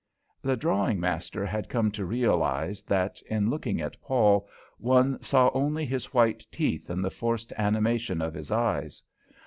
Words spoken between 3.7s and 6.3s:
at Paul, one saw only his